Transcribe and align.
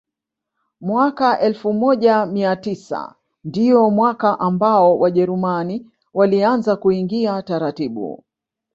Mwaka 0.81 1.39
elfu 1.39 1.73
moja 1.73 2.25
mia 2.25 2.55
tisa 2.55 3.15
ndio 3.43 3.89
mwaka 3.89 4.39
ambao 4.39 4.99
Wajerumani 4.99 5.89
walianza 6.13 6.75
kuingia 6.75 7.41
taratibu 7.41 8.23